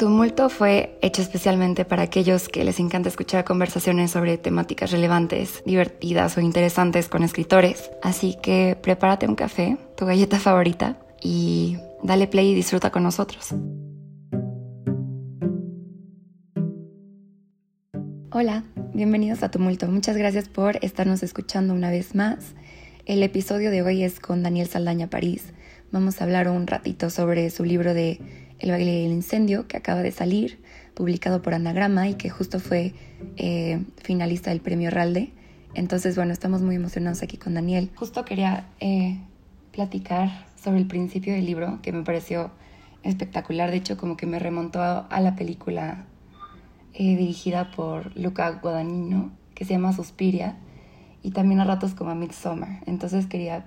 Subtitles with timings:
[0.00, 6.38] Tumulto fue hecho especialmente para aquellos que les encanta escuchar conversaciones sobre temáticas relevantes, divertidas
[6.38, 7.90] o interesantes con escritores.
[8.02, 13.48] Así que prepárate un café, tu galleta favorita y dale play y disfruta con nosotros.
[18.32, 18.64] Hola,
[18.94, 19.86] bienvenidos a Tumulto.
[19.86, 22.54] Muchas gracias por estarnos escuchando una vez más.
[23.04, 25.52] El episodio de hoy es con Daniel Saldaña París.
[25.92, 30.02] Vamos a hablar un ratito sobre su libro de el baile del incendio, que acaba
[30.02, 30.60] de salir,
[30.94, 32.94] publicado por Anagrama y que justo fue
[33.36, 35.32] eh, finalista del premio Ralde.
[35.74, 37.90] Entonces, bueno, estamos muy emocionados aquí con Daniel.
[37.94, 39.18] Justo quería eh,
[39.72, 42.50] platicar sobre el principio del libro, que me pareció
[43.02, 43.70] espectacular.
[43.70, 46.04] De hecho, como que me remontó a, la película
[46.92, 50.56] eh, dirigida por Luca Guadagnino, que se llama Suspiria,
[51.22, 52.82] y también a ratos como a Midsommar.
[52.86, 53.66] Entonces quería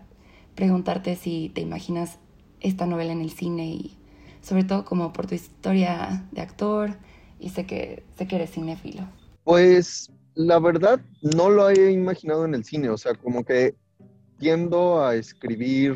[0.55, 2.19] preguntarte si te imaginas
[2.59, 3.97] esta novela en el cine y
[4.43, 6.91] sobre todo como por tu historia de actor
[7.39, 9.07] y sé que, sé que eres cinéfilo.
[9.43, 13.75] Pues la verdad no lo he imaginado en el cine, o sea, como que
[14.37, 15.95] tiendo a escribir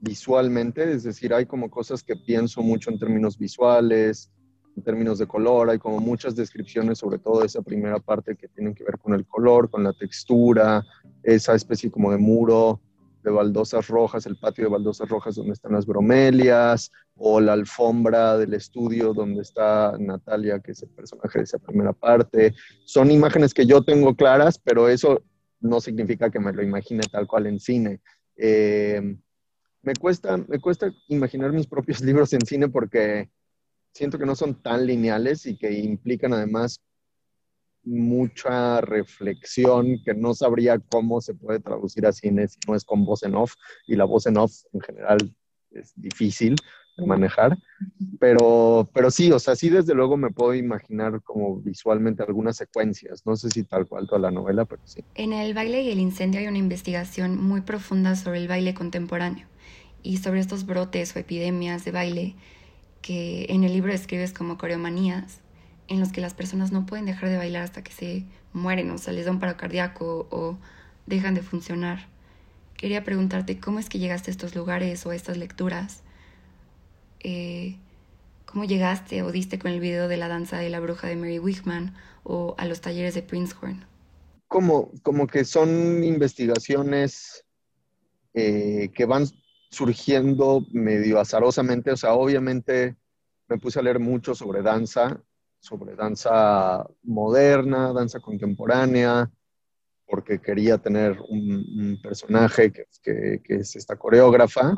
[0.00, 4.30] visualmente, es decir, hay como cosas que pienso mucho en términos visuales,
[4.76, 8.74] en términos de color, hay como muchas descripciones sobre todo esa primera parte que tienen
[8.74, 10.82] que ver con el color, con la textura,
[11.22, 12.80] esa especie como de muro
[13.22, 18.38] de baldosas rojas, el patio de baldosas rojas donde están las bromelias, o la alfombra
[18.38, 22.54] del estudio donde está Natalia, que es el personaje de esa primera parte.
[22.84, 25.22] Son imágenes que yo tengo claras, pero eso
[25.60, 28.00] no significa que me lo imagine tal cual en cine.
[28.36, 29.16] Eh,
[29.82, 33.30] me, cuesta, me cuesta imaginar mis propios libros en cine porque
[33.92, 36.80] siento que no son tan lineales y que implican además
[37.82, 43.04] mucha reflexión que no sabría cómo se puede traducir a cine si no es con
[43.04, 43.54] voz en off
[43.86, 45.34] y la voz en off en general
[45.70, 46.56] es difícil
[46.96, 47.56] de manejar,
[48.18, 53.24] pero, pero sí, o sea, sí desde luego me puedo imaginar como visualmente algunas secuencias,
[53.24, 55.02] no sé si tal cual toda la novela, pero sí.
[55.14, 59.46] En el baile y el incendio hay una investigación muy profunda sobre el baile contemporáneo
[60.02, 62.34] y sobre estos brotes o epidemias de baile
[63.00, 65.40] que en el libro describes como coreomanías
[65.90, 68.96] en los que las personas no pueden dejar de bailar hasta que se mueren o
[68.96, 70.56] se les da un paro cardíaco o
[71.06, 72.06] dejan de funcionar.
[72.76, 76.02] Quería preguntarte cómo es que llegaste a estos lugares o a estas lecturas.
[77.18, 77.76] Eh,
[78.46, 81.40] ¿Cómo llegaste o diste con el video de la danza de la bruja de Mary
[81.40, 83.84] Wigman o a los talleres de Princeton?
[84.46, 87.44] Como, como que son investigaciones
[88.32, 89.26] eh, que van
[89.70, 91.90] surgiendo medio azarosamente.
[91.90, 92.96] O sea, obviamente
[93.48, 95.20] me puse a leer mucho sobre danza
[95.60, 99.30] sobre danza moderna, danza contemporánea,
[100.06, 104.74] porque quería tener un, personaje que, es esta coreógrafa.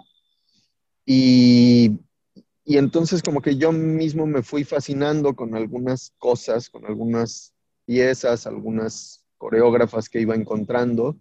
[1.06, 1.98] Y,
[2.64, 7.54] y, entonces como que yo mismo me fui fascinando con algunas cosas, con algunas
[7.86, 11.16] piezas, algunas coreógrafas que iba encontrando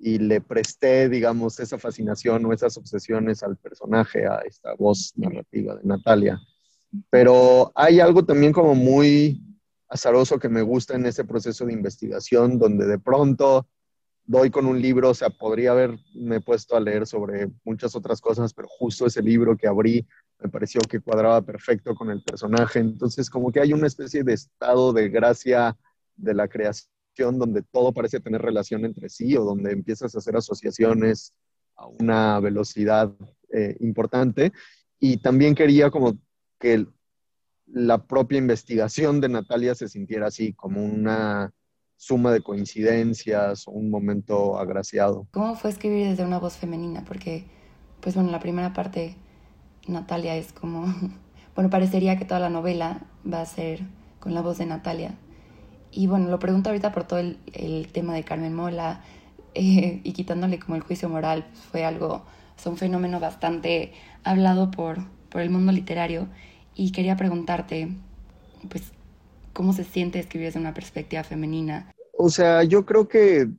[0.00, 5.76] y le presté, digamos, esa fascinación o esas obsesiones al personaje, a esta voz narrativa
[5.76, 6.40] de Natalia.
[7.10, 9.42] Pero hay algo también como muy
[9.88, 13.68] azaroso que me gusta en ese proceso de investigación, donde de pronto
[14.24, 18.54] doy con un libro, o sea, podría haberme puesto a leer sobre muchas otras cosas,
[18.54, 20.06] pero justo ese libro que abrí
[20.38, 22.78] me pareció que cuadraba perfecto con el personaje.
[22.78, 25.76] Entonces, como que hay una especie de estado de gracia
[26.14, 26.90] de la creación
[27.38, 31.34] donde todo parece tener relación entre sí o donde empiezas a hacer asociaciones
[31.76, 33.12] a una velocidad
[33.52, 34.52] eh, importante.
[35.00, 36.18] Y también quería como
[36.60, 36.86] que
[37.66, 41.52] la propia investigación de Natalia se sintiera así, como una
[41.96, 45.26] suma de coincidencias o un momento agraciado.
[45.32, 47.04] ¿Cómo fue escribir desde una voz femenina?
[47.04, 47.44] Porque,
[48.00, 49.16] pues bueno, la primera parte,
[49.86, 50.84] Natalia es como,
[51.54, 53.82] bueno, parecería que toda la novela va a ser
[54.18, 55.14] con la voz de Natalia.
[55.92, 59.02] Y bueno, lo pregunto ahorita por todo el, tema de Carmen Mola
[59.54, 62.24] eh, y quitándole como el juicio moral, pues fue algo,
[62.56, 63.92] es un fenómeno bastante
[64.24, 64.98] hablado por,
[65.28, 66.28] por el mundo literario
[66.80, 67.94] y quería preguntarte,
[68.70, 68.84] pues,
[69.52, 71.92] ¿cómo se siente escribir desde una perspectiva femenina?
[72.16, 73.50] O sea, yo creo que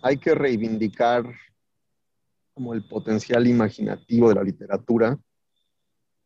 [0.00, 1.24] hay que reivindicar
[2.54, 5.18] como el potencial imaginativo de la literatura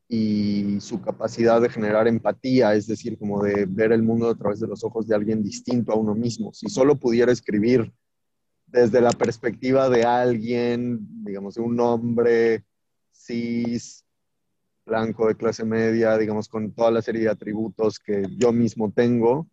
[0.07, 4.61] y su capacidad de generar empatía, es decir, como de ver el mundo a través
[4.61, 6.53] de los ojos de alguien distinto a uno mismo.
[6.53, 7.91] Si solo pudiera escribir
[8.67, 12.63] desde la perspectiva de alguien, digamos, de un hombre
[13.11, 14.04] cis,
[14.87, 19.49] blanco de clase media, digamos, con toda la serie de atributos que yo mismo tengo,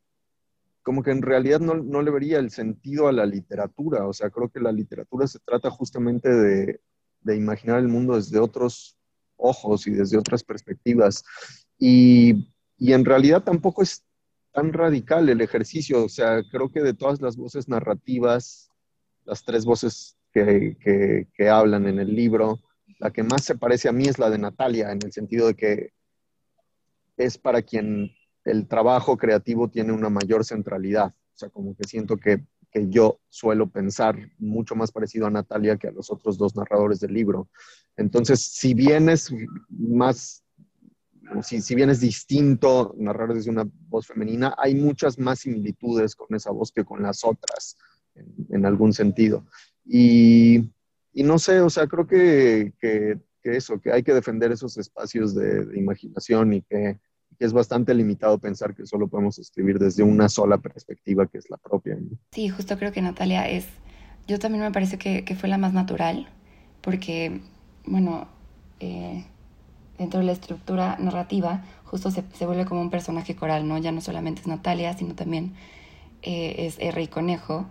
[0.83, 4.07] como que en realidad no, no, le vería el sentido a la literatura.
[4.07, 6.81] O sea, creo que la literatura se trata justamente de,
[7.22, 8.98] de imaginar el mundo desde otros
[9.38, 11.24] ojos y desde otras perspectivas.
[11.78, 12.48] Y
[12.81, 14.04] y en realidad tampoco es
[14.51, 16.04] tan radical el ejercicio.
[16.04, 18.72] O sea, creo que de todas las voces narrativas,
[19.24, 20.75] las tres voces que,
[21.31, 22.60] que, hablan en el libro,
[23.01, 25.56] la que más se parece a mí es la de Natalia, en el sentido de
[25.56, 25.94] que
[27.18, 28.12] es para quien
[28.45, 31.07] el trabajo creativo tiene una mayor centralidad.
[31.07, 35.77] O sea, como que siento que, que, yo suelo pensar mucho más parecido a Natalia
[35.77, 37.50] que a los otros dos narradores del libro.
[37.98, 39.33] Entonces, si bien es
[39.68, 40.44] más
[41.42, 46.51] si, bien es distinto narrar desde una voz femenina, hay muchas más similitudes con esa
[46.51, 47.77] voz que con las otras,
[48.50, 49.45] en, algún sentido.
[49.86, 50.70] Y,
[51.13, 52.74] no sé, o sea, creo que,
[53.44, 56.98] eso, que hay que defender esos espacios de, imaginación y que,
[57.40, 61.58] es bastante limitado pensar que solo podemos escribir desde una sola perspectiva, que es la
[61.58, 61.98] propia.
[62.34, 63.66] Sí, justo creo que Natalia es,
[64.28, 66.30] yo también me parece que, fue la más natural,
[66.81, 67.42] porque,
[67.84, 68.28] bueno,
[68.80, 69.25] eh,
[69.98, 73.78] dentro de la estructura narrativa, justo se, vuelve como un personaje coral, ¿no?
[73.80, 75.54] Ya no solamente es Natalia, sino también
[76.22, 77.66] eh, es R y Conejo.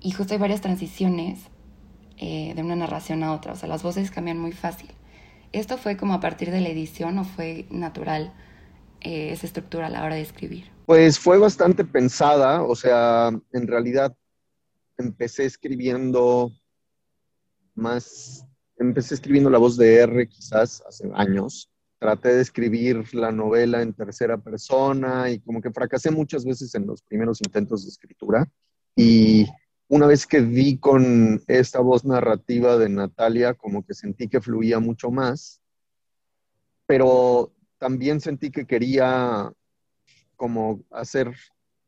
[0.00, 1.38] Y justo hay varias transiciones
[2.18, 4.90] eh, de una narración a otra, o sea, las voces cambian muy fácil.
[5.52, 8.32] ¿Esto fue como a partir de la edición o fue natural
[9.00, 10.70] eh, esa estructura a la hora de escribir?
[10.86, 14.16] Pues fue bastante pensada, o sea, en realidad
[14.96, 16.50] empecé escribiendo
[17.74, 18.46] más
[18.82, 21.70] empecé escribiendo La voz de R quizás hace años.
[21.98, 26.86] Traté de escribir la novela en tercera persona y como que fracasé muchas veces en
[26.86, 28.48] los primeros intentos de escritura.
[28.96, 29.46] Y
[29.92, 34.78] una vez que vi con esta voz narrativa de Natalia, como que sentí que fluía
[34.80, 35.60] mucho más,
[36.86, 39.52] pero también sentí que quería
[40.34, 41.30] como hacer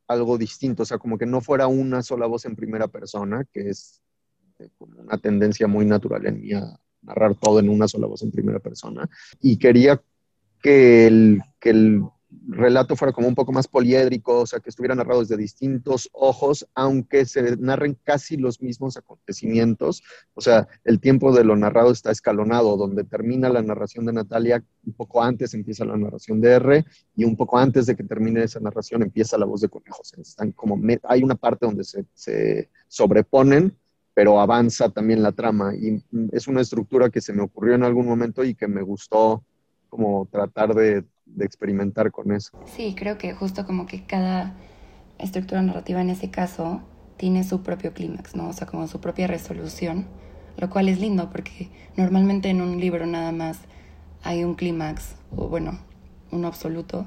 [0.07, 3.71] algo distinto, o sea, como que no fuera una sola voz en primera persona, que
[3.71, 4.03] es
[4.59, 8.33] eh, una tendencia muy natural en mí a, narrar todo en una sola voz en
[8.33, 9.09] primera persona.
[9.41, 10.03] Y quería
[10.63, 12.03] que el, que el
[12.47, 16.67] relato fuera como un poco más poliédrico, o sea, que estuviera narrado desde distintos ojos,
[16.75, 20.03] aunque se narren casi los mismos acontecimientos.
[20.35, 24.65] O sea, el tiempo de lo narrado está escalonado, donde termina la narración de Natalia,
[24.87, 26.85] un poco antes empieza la narración de R,
[27.17, 30.13] y un poco antes de que termine esa narración empieza la voz de Conejos.
[30.15, 33.77] Están como, hay una parte donde se sobreponen,
[34.15, 38.07] pero avanza también la trama y es una estructura que se me ocurrió en algún
[38.07, 39.45] momento y que me gustó
[39.95, 41.05] como tratar de,
[41.39, 42.51] experimentar con eso.
[42.67, 44.55] Sí, creo que justo como que cada
[45.19, 46.83] estructura narrativa en ese caso
[47.17, 48.49] tiene su propio clímax, ¿no?
[48.49, 50.07] O sea, como su propia resolución,
[50.57, 53.61] lo cual es lindo porque normalmente en un libro nada más
[54.25, 55.79] hay un clímax, o bueno,
[56.33, 57.07] uno absoluto,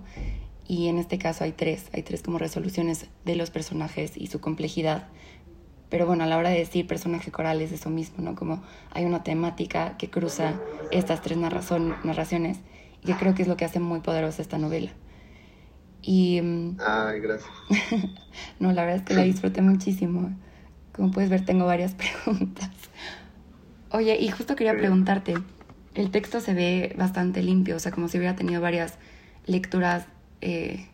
[0.66, 4.40] y en este caso hay tres, hay tres como resoluciones de los personajes y su
[4.40, 5.10] complejidad
[5.90, 8.36] pero bueno, a la hora de decir personaje coral es eso mismo, ¿no?
[8.36, 8.62] Como
[8.92, 10.60] hay una temática que cruza
[10.92, 12.60] estas tres narraciones
[13.03, 14.91] y que creo que es lo que hace muy poderosa esta novela.
[16.01, 16.41] Y...
[16.41, 17.51] Mm, Ay, gracias.
[18.59, 20.35] no, la verdad es que la disfruté muchísimo.
[20.94, 21.95] Como puedes ver, tengo varias
[22.25, 22.71] preguntas.
[23.91, 25.35] Oye, y justo quería preguntarte,
[25.95, 28.97] el texto se ve bastante limpio, o sea, como si hubiera tenido varias
[29.45, 30.05] lecturas.
[30.41, 30.88] Eh,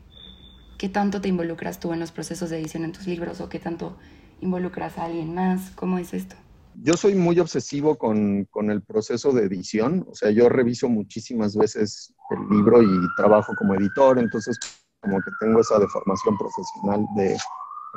[0.77, 3.59] ¿Qué tanto te involucras tú en los procesos de edición en tus libros o qué
[3.59, 3.97] tanto
[4.41, 5.71] involucras a alguien más?
[5.71, 6.35] ¿Cómo es esto?
[6.81, 11.55] Yo soy muy obsesivo con, con, el proceso de edición, o sea, yo reviso muchísimas
[11.55, 14.59] veces el libro y trabajo como editor, entonces
[15.01, 17.37] como que tengo esa deformación profesional de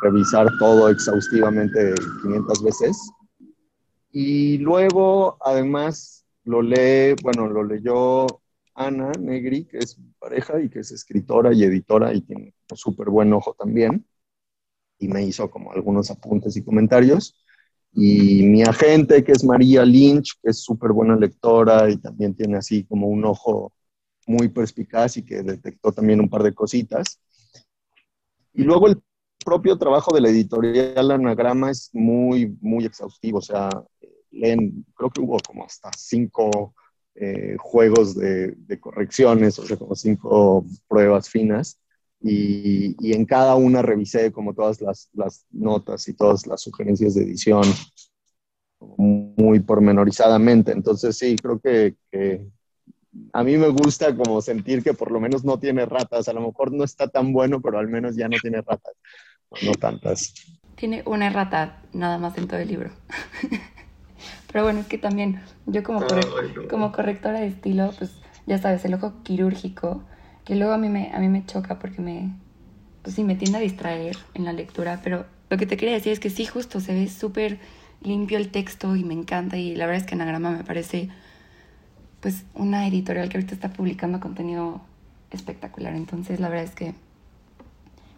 [0.03, 3.11] revisar todo exhaustivamente 500 veces.
[4.11, 8.27] Y luego, además, lo lee, bueno, lo leyó
[8.75, 13.09] Ana Negri, que es pareja y que es escritora y editora y tiene un súper
[13.09, 14.07] buen ojo también
[14.99, 17.37] y me hizo como algunos apuntes y comentarios.
[17.99, 22.59] Y mi agente, que es María Lynch, que es súper buena lectora y también tiene
[22.59, 23.73] así como un ojo
[24.27, 27.19] muy perspicaz y que detectó también un par de cositas.
[28.53, 29.01] Y luego el
[29.43, 33.39] propio trabajo de la editorial Anagrama es muy, muy exhaustivo.
[33.39, 33.71] O sea,
[34.31, 36.75] leen, creo que hubo como hasta cinco
[37.15, 41.79] eh, juegos de, de, correcciones, o sea, como cinco pruebas finas
[42.29, 47.23] y, en cada una revisé como todas las, las, notas y todas las sugerencias de
[47.23, 47.63] edición
[48.81, 50.73] muy pormenorizadamente.
[50.73, 52.47] Entonces sí, creo que, que,
[53.33, 56.29] a mí me gusta como sentir que por lo menos no tiene ratas.
[56.29, 58.95] A lo mejor no está tan bueno, pero al menos ya no tiene ratas.
[59.63, 60.35] No, tantas.
[60.75, 62.91] Tiene una rata nada más en todo el libro.
[64.53, 66.05] pero bueno, es que también yo como,
[66.69, 68.13] como correctora de estilo, pues
[68.47, 70.03] ya sabes, el ojo quirúrgico
[70.47, 72.31] que luego a mí me, a mí me choca porque me,
[73.03, 76.13] pues sí, me tiende a distraer en la lectura, pero lo que te quería decir
[76.13, 77.59] es que sí, justo se ve súper
[78.01, 81.11] limpio el texto y me encanta y la verdad es que Anagrama me parece
[82.21, 84.81] pues una editorial que ahorita está publicando contenido
[85.31, 85.95] espectacular.
[85.95, 86.95] Entonces, la verdad es que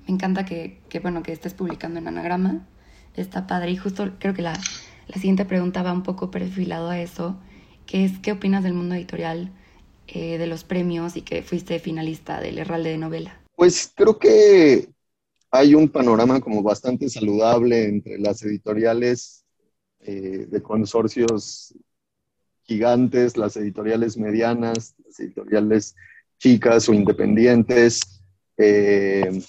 [0.07, 2.61] me encanta que, bueno, que estés publicando en Anagrama.
[3.17, 3.73] Está padre.
[3.73, 7.37] Y justo creo que la, la siguiente pregunta va un poco perfilado a eso,
[7.87, 9.51] que es, ¿qué opinas del mundo editorial,
[10.09, 13.41] eh, de los premios y que fuiste finalista del Herralde de Novela?
[13.55, 14.89] Pues creo que
[15.51, 19.45] hay un panorama como bastante saludable entre las editoriales
[20.01, 21.75] eh, de consorcios
[22.63, 25.95] gigantes, las editoriales medianas, las editoriales
[26.39, 28.01] chicas o independientes.
[28.57, 29.43] Eh,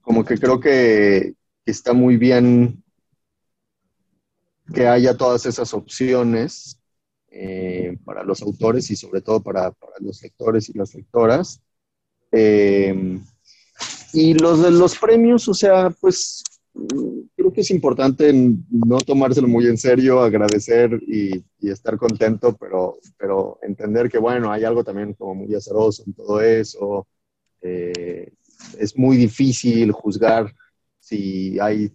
[0.00, 2.82] como que creo que está muy bien
[4.74, 6.81] que haya todas esas opciones
[7.34, 11.62] eh, para los autores y sobre todo para, los lectores y las lectoras.
[12.30, 13.18] Eh,
[14.12, 16.44] y los de los premios, o sea, pues
[17.36, 23.58] creo que es importante no tomárselo muy en serio, agradecer y, estar contento, pero, pero
[23.62, 27.06] entender que, bueno, hay algo también como muy azaroso en todo eso.
[27.62, 28.32] Eh,
[28.78, 30.52] es muy difícil juzgar
[30.98, 31.90] si hay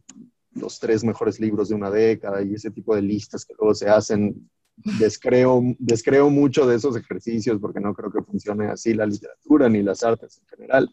[0.53, 3.89] los tres mejores libros de una década y ese tipo de listas que luego se
[3.89, 4.50] hacen.
[5.00, 9.81] Descreo, descreo mucho de esos ejercicios porque no creo que funcione así la literatura ni
[9.81, 10.89] las artes en general.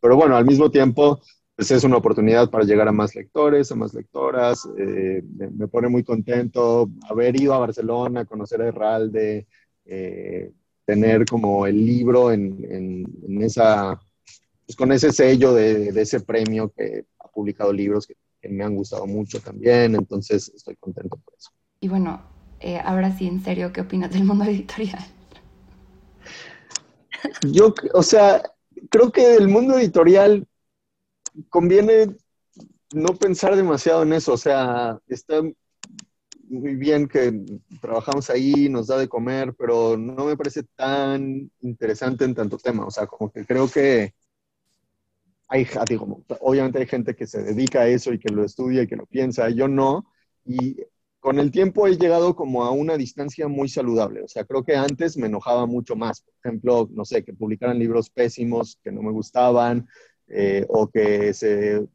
[0.00, 1.20] Pero bueno, al mismo tiempo,
[1.54, 4.68] pues es una oportunidad para llegar a más lectores, a más lectoras.
[4.78, 5.22] Eh,
[5.56, 9.46] me, pone muy contento haber ido a Barcelona, conocer a Herralde,
[9.84, 10.52] eh,
[10.84, 14.00] tener como el libro en, en esa
[14.70, 18.14] pues, con ese sello de, ese premio que ha publicado libros que,
[18.48, 21.50] me han gustado mucho también, entonces estoy contento por eso.
[21.80, 22.22] Y bueno,
[22.60, 25.04] eh, ahora sí, en serio, ¿qué opinas del mundo editorial?
[27.50, 28.42] Yo, o sea,
[28.90, 30.46] creo que el mundo editorial
[31.48, 32.16] conviene
[32.92, 35.42] no pensar demasiado en eso, o sea, está
[36.50, 37.32] muy bien que
[37.80, 42.84] trabajamos ahí, nos da de comer, pero no me parece tan interesante en tanto tema,
[42.84, 44.14] o sea, como que creo que
[45.46, 48.86] hay, digo, obviamente hay gente que se dedica a eso y que lo estudia y
[48.86, 50.06] que lo piensa, yo no,
[50.44, 50.76] y
[51.20, 54.74] con el tiempo he llegado como a una distancia muy saludable, o sea, creo que
[54.74, 59.02] antes me enojaba mucho más, por ejemplo, no sé, que publicaran libros pésimos que no
[59.02, 59.86] me gustaban,
[60.28, 61.86] eh, o que se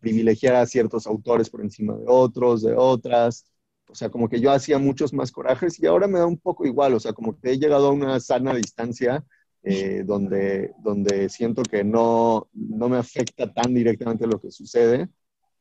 [0.00, 3.46] privilegiara a ciertos autores por encima de otros, de otras,
[3.88, 6.66] o sea, como que yo hacía muchos más corajes y ahora me da un poco
[6.66, 9.24] igual, o sea, como que he llegado a una sana distancia
[9.62, 15.08] eh, donde, donde siento que no, no me afecta tan directamente lo que sucede.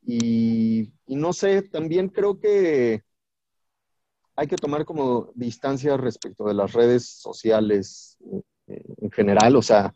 [0.06, 3.02] Y, y, no sé, también creo que
[4.36, 8.18] hay que tomar como distancia respecto de las redes sociales
[8.68, 9.94] eh, en general, o sea,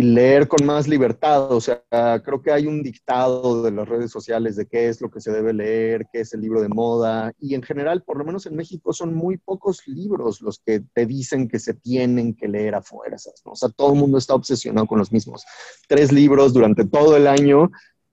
[0.00, 1.52] y leer con más libertad.
[1.52, 1.82] O sea,
[2.24, 5.30] creo que hay un dictado de las redes sociales de qué es lo que se
[5.30, 7.32] debe leer, qué es el libro de moda.
[7.38, 11.04] Y en general, por lo menos en México, son muy pocos libros los que te
[11.04, 13.42] dicen que se tienen que leer a fuerzas.
[13.44, 15.44] O sea, todo el mundo está obsesionado con los mismos
[15.86, 17.70] tres libros durante todo el año.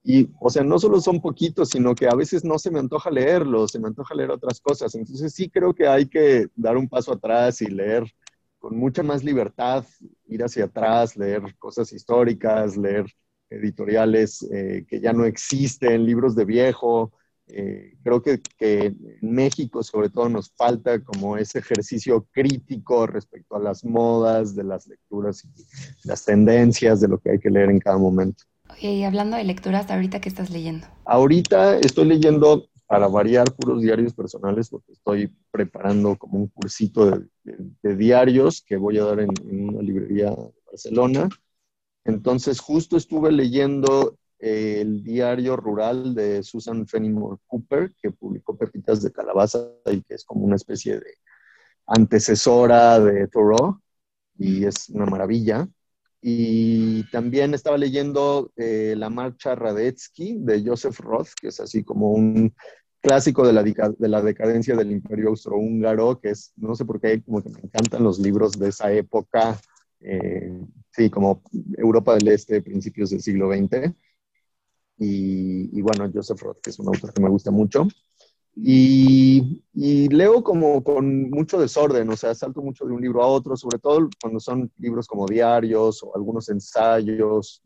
[0.10, 3.12] Y, o sea, no solo son poquitos, sino que a veces no se me antoja
[3.12, 4.96] leerlos, se me antoja leer otras cosas.
[4.96, 8.06] Entonces sí creo que hay que dar un paso atrás y leer
[8.58, 9.84] con mucha más libertad,
[10.28, 13.06] ir hacia atrás, leer cosas históricas, leer
[13.50, 17.12] editoriales eh, que ya no existen, libros de viejo.
[17.48, 23.58] Eh, creo que, que, en México sobre todo nos falta como ese ejercicio crítico respecto
[23.58, 27.72] a las modas, de las lecturas y las tendencias de lo que hay que leer
[27.72, 28.46] en cada momento.
[28.80, 30.88] Y hablando de lecturas, ¿ahorita qué estás leyendo?
[31.06, 37.96] Ahorita estoy leyendo para variar puros diarios personales porque estoy preparando como un cursito de,
[37.96, 39.30] diarios que voy a dar en,
[39.70, 41.30] una librería de Barcelona.
[42.06, 49.12] Entonces justo estuve leyendo el diario rural de Susan Fenimore Cooper, que publicó Pepitas de
[49.12, 51.16] Calabaza y que es como una especie de
[51.88, 53.82] antecesora de Thoreau,
[54.38, 55.68] y es una maravilla.
[56.30, 62.12] Y también estaba leyendo eh, La Marcha Radetzky de Joseph Roth, que es así como
[62.12, 62.54] un
[63.00, 67.24] clásico de la, de la decadencia del imperio austrohúngaro, que es, no sé por qué,
[67.24, 69.58] como que me encantan los libros de esa época,
[70.02, 70.52] eh,
[70.92, 71.44] sí, como
[71.78, 73.94] Europa del Este, principios del siglo XX.
[74.98, 77.88] Y, y, bueno, Joseph Roth, que es un autor que me gusta mucho.
[78.60, 79.62] Y,
[80.10, 83.78] leo como con mucho desorden, o sea, salto mucho de un libro a otro, sobre
[83.78, 87.62] todo cuando son libros como diarios o algunos ensayos,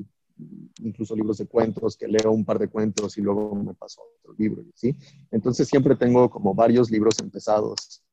[0.84, 4.06] incluso libros de cuentos, que leo un par de cuentos y luego me paso a
[4.20, 4.96] otro libro, ¿sí?
[5.32, 8.04] Entonces siempre tengo como varios libros empezados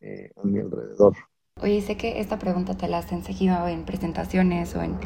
[0.00, 1.14] eh, a mi alrededor.
[1.60, 4.96] Oye, sé que esta pregunta te la has seguido en presentaciones o en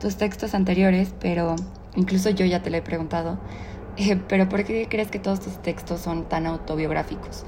[0.00, 1.54] tus textos anteriores, pero
[1.94, 3.38] incluso yo ya te la he preguntado.
[3.96, 7.44] Eh, pero ¿por qué crees que todos tus textos son tan autobiográficos?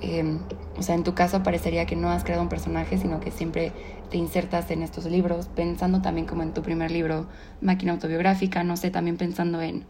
[0.00, 0.38] Em,
[0.78, 3.72] o sea, en tu caso parecería que no has creado un personaje, sino que siempre
[4.10, 7.26] te insertas en estos libros, pensando también como en tu primer libro,
[7.60, 9.84] Máquina Autobiográfica, no sé, también pensando en,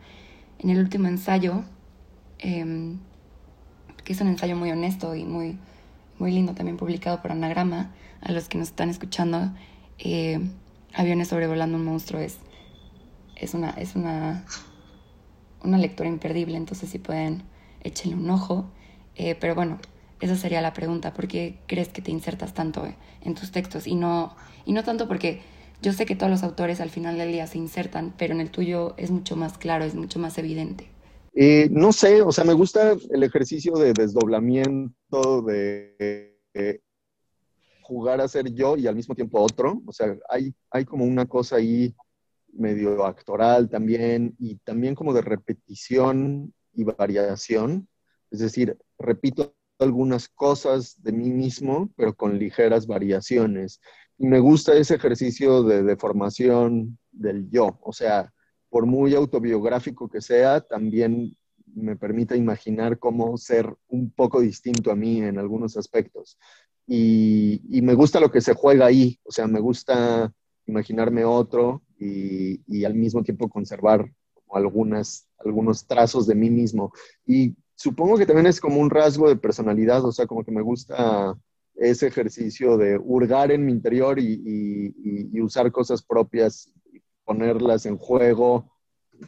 [0.58, 1.64] en el último ensayo,
[2.38, 2.98] em,
[4.04, 5.58] que es un ensayo muy honesto y muy,
[6.18, 9.52] muy lindo, también publicado por Anagrama, a los que nos están escuchando,
[9.98, 10.40] eh,
[10.92, 12.38] Aviones sobrevolando un monstruo es,
[13.36, 14.44] es, una, es una,
[15.64, 17.42] una lectura imperdible, entonces si pueden,
[17.82, 18.70] échenle un ojo.
[19.16, 19.78] Eh, pero bueno,
[20.20, 22.86] esa sería la pregunta, ¿por qué crees que te insertas tanto
[23.22, 23.86] en tus textos?
[23.86, 25.42] Y no, y no tanto porque
[25.82, 28.50] yo sé que todos los autores al final del día se insertan, pero en el
[28.50, 30.88] tuyo es mucho más claro, es mucho más evidente.
[31.32, 36.36] Eh, no sé, o sea, me gusta el ejercicio de desdoblamiento, de,
[37.82, 39.80] jugar a ser yo y al mismo tiempo otro.
[39.86, 41.94] O sea, hay, hay como una cosa ahí
[42.52, 47.88] medio actoral también y también como de repetición y variación.
[48.30, 53.80] Es decir, repito algunas cosas de mí mismo, pero con ligeras variaciones.
[54.18, 58.32] Y me gusta ese ejercicio de, de formación del yo, o sea,
[58.68, 61.36] por muy autobiográfico que sea, también
[61.74, 66.38] me permite imaginar cómo ser un poco distinto a mí en algunos aspectos.
[66.86, 70.32] Y, y me gusta lo que se juega ahí, o sea, me gusta
[70.66, 74.10] imaginarme otro y, y al mismo tiempo conservar
[74.50, 76.92] algunas, algunos trazos de mí mismo.
[77.26, 80.62] Y supongo que también es como un rasgo de personalidad, o sea, como que me
[80.62, 81.36] gusta
[81.74, 86.72] ese ejercicio de hurgar en mi interior y, usar cosas propias,
[87.24, 88.70] ponerlas en juego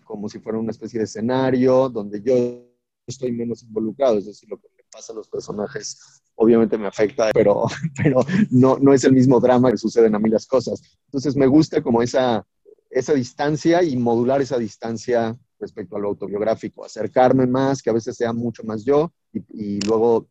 [0.05, 2.67] como si fuera una especie de escenario donde yo
[3.07, 7.31] estoy menos involucrado, es decir, lo que me pasa a los personajes obviamente me afecta,
[7.33, 7.65] pero,
[8.03, 10.83] pero no, no es el mismo drama que suceden a mí las cosas.
[11.07, 12.47] Entonces me gusta como esa,
[12.93, 18.17] esa distancia y modular esa distancia respecto a lo autobiográfico, acercarme más, que a veces
[18.17, 20.29] sea mucho más yo y, luego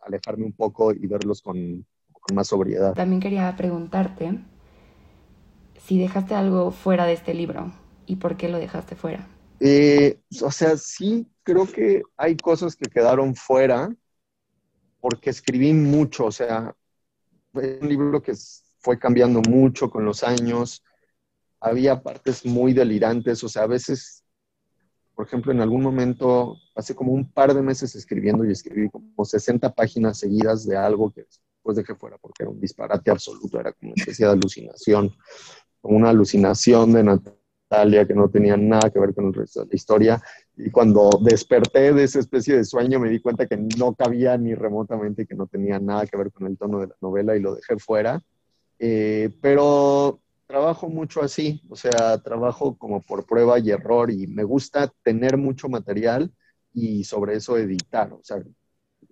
[0.00, 1.84] alejarme un poco y verlos con,
[2.32, 2.92] más sobriedad.
[2.92, 4.38] También quería preguntarte
[5.86, 7.72] si dejaste algo fuera de este libro
[8.06, 9.26] y por qué lo dejaste fuera.
[9.60, 13.90] Eh, o sea, sí, creo que hay cosas que quedaron fuera
[15.00, 16.74] porque escribí mucho, o sea,
[17.52, 18.34] fue un libro que
[18.78, 20.82] fue cambiando mucho con los años,
[21.60, 24.24] había partes muy delirantes, o sea, a veces
[25.18, 29.24] por ejemplo, en algún momento, hace como un par de meses escribiendo y escribí como
[29.24, 33.72] 60 páginas seguidas de algo que después dejé fuera porque era un disparate absoluto, era
[33.72, 35.12] como una especie de alucinación,
[35.80, 39.66] como una alucinación de Natalia que no tenía nada que ver con el resto de
[39.66, 40.22] la historia.
[40.56, 44.54] Y cuando desperté de esa especie de sueño me di cuenta que no cabía ni
[44.54, 47.56] remotamente, que no tenía nada que ver con el tono de la novela y lo
[47.56, 48.22] dejé fuera.
[48.78, 54.44] Eh, pero trabajo mucho así, o sea, trabajo como por prueba y error y me
[54.44, 56.32] gusta tener mucho material
[56.72, 58.42] y sobre eso editar, o sea,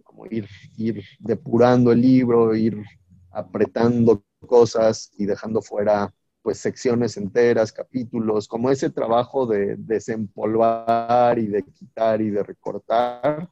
[0.02, 2.82] como ir, ir depurando el libro, ir
[3.30, 11.48] apretando cosas y dejando fuera pues secciones enteras, capítulos, como ese trabajo de desempolvar y
[11.48, 13.50] de quitar y de recortar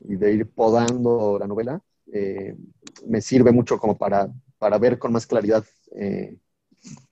[0.00, 1.80] y de ir podando la novela,
[2.12, 2.56] eh,
[3.06, 6.36] me sirve mucho como para, para ver con más claridad eh,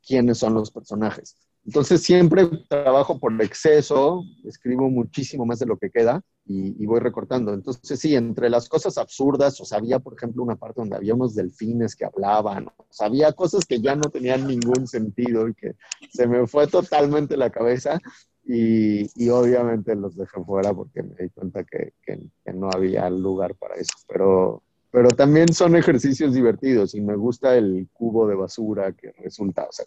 [0.06, 1.36] quiénes son los personajes.
[1.66, 7.52] Entonces siempre trabajo por exceso, escribo muchísimo más de lo que queda y, voy recortando.
[7.52, 11.14] Entonces sí, entre las cosas absurdas, o sea, había por ejemplo una parte donde había
[11.14, 15.54] unos delfines que hablaban, o sea, había cosas que ya no tenían ningún sentido y
[15.54, 15.74] que
[16.12, 17.98] se me fue totalmente la cabeza
[18.44, 23.10] y, y obviamente los dejé fuera porque me di cuenta que, que, que no había
[23.10, 23.92] lugar para eso.
[24.06, 24.62] Pero,
[24.96, 29.70] pero también son ejercicios divertidos y me gusta el cubo de basura que resulta, o
[29.70, 29.84] sea,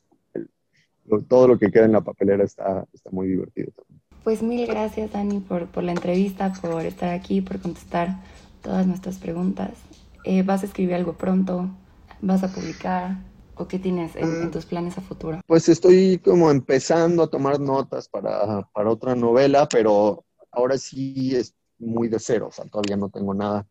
[1.28, 4.00] todo lo que queda en la papelera está, está muy divertido también.
[4.24, 8.20] Pues mil gracias, Dani, por, por la entrevista, por estar aquí, por contestar
[8.62, 9.72] todas nuestras preguntas.
[10.26, 11.72] Eh, ¿Vas a escribir algo pronto?
[12.22, 13.18] ¿Vas a publicar?
[13.56, 15.42] ¿O qué tienes en, en, tus planes a futuro?
[15.48, 21.56] Pues estoy como empezando a tomar notas para, para otra novela, pero ahora sí es
[21.80, 23.66] muy de cero, o sea, todavía no tengo nada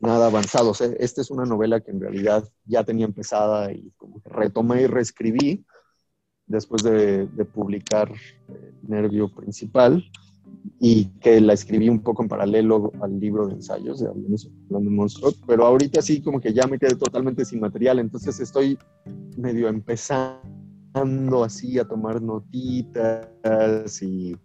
[0.00, 0.72] nada avanzado.
[0.98, 3.92] esta es una novela que en realidad ya tenía empezada y
[4.24, 5.64] retomé y reescribí
[6.46, 10.02] después de, publicar eh, Nervio Principal
[10.80, 15.32] y que la escribí un poco en paralelo al libro de ensayos de Hablando Monstruo,
[15.46, 18.78] pero ahorita sí como que ya me quedé totalmente sin material, entonces estoy
[19.36, 24.36] medio empezando así a tomar notitas y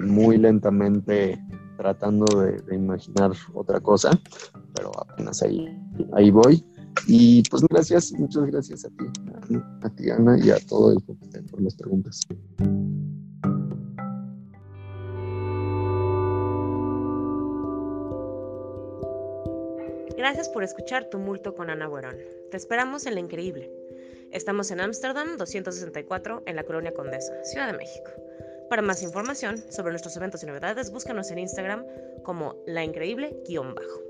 [0.00, 1.38] muy lentamente
[1.78, 4.10] tratando de, imaginar otra cosa,
[4.74, 5.66] pero apenas ahí,
[6.12, 6.62] ahí voy.
[7.06, 9.04] Y pues gracias, muchas gracias a ti,
[9.82, 12.26] a, ti Ana, y a todo el comité por las preguntas.
[20.16, 22.16] Gracias por escuchar Tumulto con Ana Buerón.
[22.50, 23.70] Te esperamos en La Increíble.
[24.32, 28.10] Estamos en Ámsterdam 264 en la Colonia Condesa, Ciudad de México.
[28.68, 31.84] Para más información sobre nuestros eventos y novedades, búscanos en Instagram
[32.22, 34.07] como La Increíble-bajo.